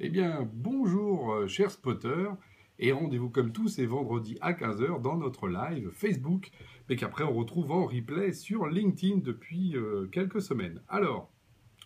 [0.00, 2.34] Eh bien, bonjour euh, chers spotters,
[2.78, 6.50] et rendez-vous comme tous ces vendredis à 15h dans notre live Facebook,
[6.88, 10.80] mais qu'après on retrouve en replay sur LinkedIn depuis euh, quelques semaines.
[10.88, 11.30] Alors,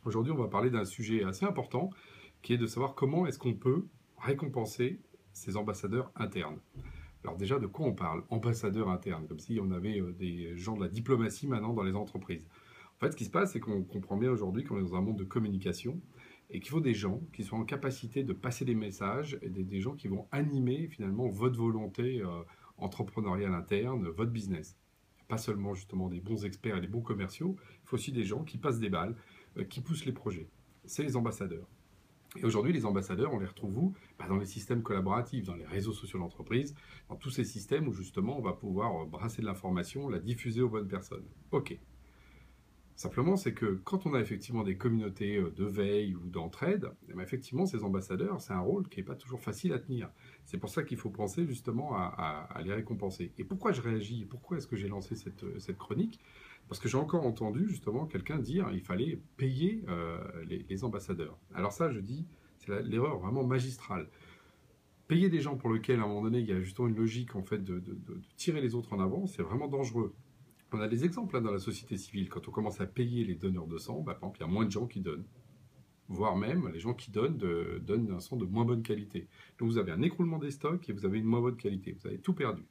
[0.05, 1.91] aujourd'hui on va parler d'un sujet assez important,
[2.43, 3.87] qui est de savoir comment est-ce qu'on peut
[4.19, 5.01] récompenser
[5.33, 6.61] ces ambassadeurs internes.
[7.25, 10.77] Alors déjà, de quoi on parle Ambassadeurs internes, comme si on avait euh, des gens
[10.77, 12.47] de la diplomatie maintenant dans les entreprises?
[12.97, 15.03] En fait, ce qui se passe, c'est qu'on comprend bien aujourd'hui qu'on est dans un
[15.03, 16.01] monde de communication,
[16.51, 19.81] et qu'il faut des gens qui soient en capacité de passer des messages et des,
[19.81, 22.43] gens qui vont animer finalement votre volonté euh,
[22.79, 24.77] entrepreneuriale interne, votre business.
[25.29, 28.45] Pas seulement justement des bons experts et des bons commerciaux, il faut aussi des gens
[28.45, 29.17] qui passent des balles,
[29.57, 30.49] euh, qui poussent les projets.
[30.85, 31.67] C'est les ambassadeurs.
[32.37, 33.95] Et aujourd'hui, les ambassadeurs, on les retrouve où?
[34.19, 36.75] Bah, Dans les systèmes collaboratifs, dans les réseaux sociaux d'entreprise,
[37.09, 40.61] dans tous ces systèmes où justement on va pouvoir euh, brasser de l'information, la diffuser
[40.61, 41.25] aux bonnes personnes.
[41.51, 41.79] Ok.
[42.97, 47.13] Simplement, c'est que quand on a effectivement des communautés euh, de veille ou d'entraide, eh
[47.13, 50.11] ben, effectivement, ces ambassadeurs, c'est un rôle qui n'est pas toujours facile à tenir.
[50.47, 53.33] C'est pour ça qu'il faut penser justement à, les récompenser.
[53.37, 54.25] Et pourquoi je réagis?
[54.25, 56.21] Pourquoi est-ce que j'ai lancé cette, euh, chronique?
[56.69, 61.37] Parce que j'ai encore entendu justement quelqu'un dire qu'il fallait payer euh, les, ambassadeurs.
[61.55, 64.09] Alors ça, je dis, c'est l'erreur vraiment magistrale.
[65.07, 67.37] Payer des gens pour lesquels, à un moment donné, il y a justement une logique
[67.37, 67.83] en fait de
[68.37, 70.15] tirer les autres en avant, c'est vraiment dangereux.
[70.73, 72.29] On a des exemples hein, dans la société civile.
[72.29, 74.71] Quand on commence à payer les donneurs de sang, bah, il y a moins de
[74.71, 75.27] gens qui donnent.
[76.09, 79.29] Voire même, les gens qui donnent donnent un sang de moins bonne qualité.
[79.59, 81.93] Donc vous avez un écroulement des stocks et vous avez une moins bonne qualité.
[81.93, 82.63] Vous avez tout perdu.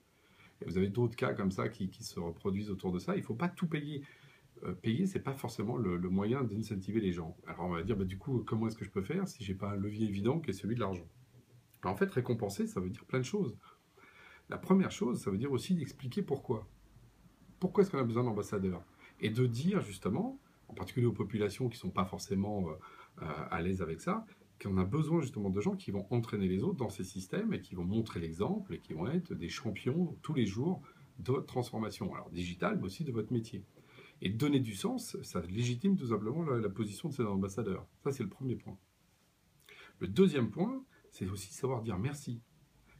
[0.61, 3.15] Et vous avez d'autres cas comme ça qui, se reproduisent autour de ça.
[3.15, 4.03] Il ne faut pas tout payer.
[4.63, 7.35] Euh, payer, ce n'est pas forcément le, moyen d'incentiver les gens.
[7.47, 9.51] Alors on va dire, bah, du coup, comment est-ce que je peux faire si je
[9.51, 11.07] n'ai pas un levier évident qui est celui de l'argent?
[11.83, 13.55] En fait, récompenser, ça veut dire plein de choses.
[14.49, 16.67] La première chose, ça veut dire aussi d'expliquer pourquoi
[17.59, 18.83] pourquoi est-ce qu'on a besoin d'ambassadeurs
[19.19, 22.73] Et de dire justement, en particulier aux populations qui ne sont pas forcément euh,
[23.21, 24.25] euh, à l'aise avec ça,
[24.61, 27.61] qu'on a besoin justement de gens qui vont entraîner les autres dans ces systèmes et
[27.61, 30.81] qui vont montrer l'exemple et qui vont être des champions tous les jours
[31.19, 33.63] de votre transformation, alors digitale, mais aussi de votre métier.
[34.21, 37.85] Et donner du sens, ça légitime tout simplement la, position de ces ambassadeurs.
[38.03, 38.77] Ça, c'est le premier point.
[39.99, 42.41] Le deuxième point, c'est aussi savoir dire merci.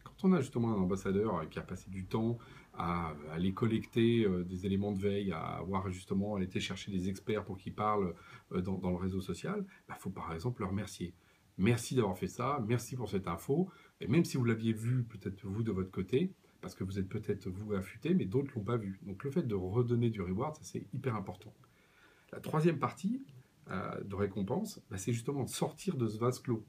[0.05, 2.38] Quand on a justement un ambassadeur qui a passé du temps
[2.77, 7.43] à aller collecter euh, des éléments de veille, à avoir justement été chercher des experts
[7.43, 8.13] pour qu'ils parlent
[8.53, 11.13] euh, dans, le réseau social, il bah, faut par exemple leur remercier.
[11.57, 13.69] Merci d'avoir fait ça, merci pour cette info.
[13.99, 17.07] Et même si vous l'aviez vu, peut-être vous de votre côté, parce que vous êtes
[17.07, 18.99] peut-être vous affûté, mais d'autres l'ont pas vu.
[19.03, 21.53] Donc le fait de redonner du reward, c'est hyper important.
[22.31, 23.23] La troisième partie
[23.72, 26.66] euh, de récompense, bah, c'est justement de sortir de ce vase clos.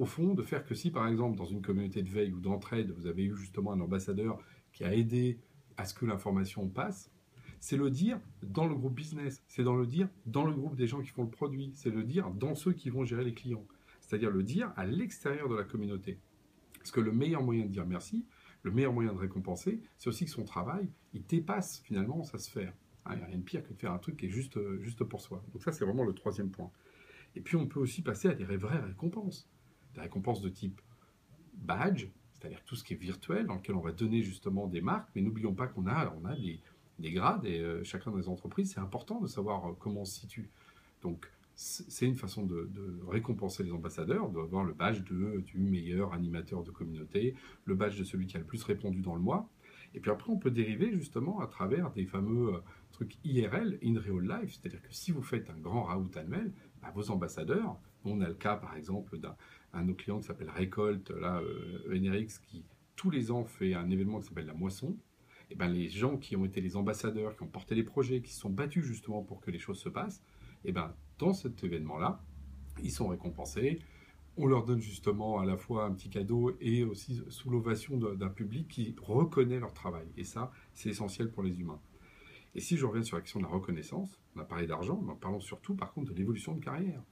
[0.00, 2.90] Au fond, de faire que si par exemple dans une communauté de veille ou d'entraide,
[2.92, 4.38] vous avez eu justement un ambassadeur
[4.72, 5.38] qui a aidé
[5.76, 7.12] à ce que l'information passe,
[7.60, 10.86] c'est le dire dans le groupe business, c'est dans le dire dans le groupe des
[10.86, 13.66] gens qui font le produit, c'est le dire dans ceux qui vont gérer les clients,
[14.00, 16.18] c'est-à-dire le dire à l'extérieur de la communauté.
[16.78, 18.24] Parce que le meilleur moyen de dire merci,
[18.62, 22.72] le meilleur moyen de récompenser, c'est aussi que son travail, il dépasse finalement sa sphère.
[23.04, 24.58] Hein, il n'y a rien de pire que de faire un truc qui est juste,
[24.80, 25.44] juste pour soi.
[25.52, 26.70] Donc ça, c'est vraiment le troisième point.
[27.36, 29.46] Et puis on peut aussi passer à des vraies récompenses.
[29.94, 30.80] Des récompenses de type
[31.54, 35.08] badge, c'est-à-dire tout ce qui est virtuel, dans lequel on va donner justement des marques,
[35.14, 38.80] mais n'oublions pas qu'on a, on a des, grades, et euh, chacun des entreprises, c'est
[38.80, 40.50] important de savoir euh, comment on se situe.
[41.02, 42.70] Donc, c'est une façon de,
[43.08, 47.34] récompenser les ambassadeurs, d'avoir le badge de, du meilleur animateur de communauté,
[47.66, 49.46] le badge de celui qui a le plus répondu dans le mois.
[49.94, 52.58] Et puis après, on peut dériver justement à travers des fameux euh,
[52.92, 56.92] trucs IRL, in real life, c'est-à-dire que si vous faites un grand raout annuel, bah,
[56.94, 59.36] vos ambassadeurs, on a le cas par exemple d'un
[59.72, 62.64] un de nos clients qui s'appelle Récolte, là, euh, qui
[62.96, 64.96] tous les ans fait un événement qui s'appelle la moisson.
[65.50, 68.32] Et ben les gens qui ont été les ambassadeurs, qui ont porté les projets, qui
[68.32, 70.22] se sont battus justement pour que les choses se passent,
[70.64, 72.22] et ben dans cet événement-là,
[72.82, 73.80] ils sont récompensés.
[74.36, 78.28] On leur donne justement à la fois un petit cadeau et aussi sous l'ovation d'un
[78.28, 80.06] public qui reconnaît leur travail.
[80.16, 81.80] Et ça, c'est essentiel pour les humains.
[82.54, 85.14] Et si je reviens sur la question de la reconnaissance, on a parlé d'argent, mais
[85.20, 87.02] parlons surtout par contre de l'évolution de carrière.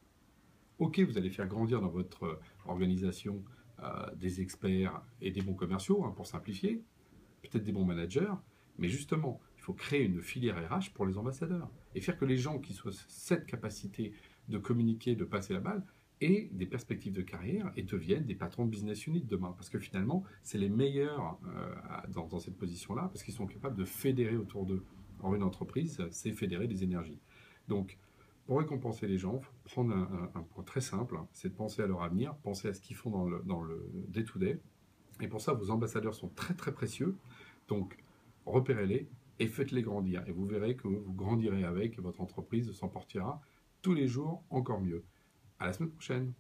[0.78, 3.42] Ok, vous allez faire grandir dans votre euh, organisation
[3.82, 6.84] euh, des experts et des bons commerciaux, hein, pour simplifier,
[7.42, 8.32] peut-être des bons managers,
[8.78, 12.36] mais justement, il faut créer une filière RH pour les ambassadeurs et faire que les
[12.36, 14.12] gens qui soient cette capacité
[14.48, 15.84] de communiquer, de passer la balle,
[16.20, 19.54] aient des perspectives de carrière et deviennent des patrons de business unit demain.
[19.56, 21.74] Parce que finalement, c'est les meilleurs euh,
[22.08, 24.84] dans, dans, cette position-là, parce qu'ils sont capables de fédérer autour d'eux.
[25.20, 27.18] Or, une entreprise, c'est fédérer des énergies.
[27.66, 27.98] Donc,
[28.48, 32.02] pour récompenser les gens, prendre un, point très simple, hein, c'est de penser à leur
[32.02, 34.58] avenir, penser à ce qu'ils font dans le, dans le day-to-day.
[35.20, 37.14] Et pour ça, vos ambassadeurs sont très très précieux.
[37.68, 37.98] Donc,
[38.46, 39.06] repérez-les
[39.38, 40.26] et faites-les grandir.
[40.26, 43.42] Et vous verrez que vous grandirez avec et votre entreprise s'en portera
[43.82, 45.04] tous les jours encore mieux.
[45.58, 46.32] À la semaine prochaine